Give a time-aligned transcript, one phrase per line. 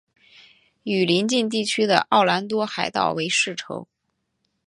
[0.81, 3.87] 与邻近地区的奥兰多海盗为世仇。